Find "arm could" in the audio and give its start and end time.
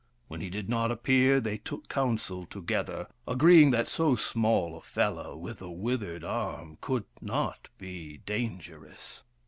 6.23-7.05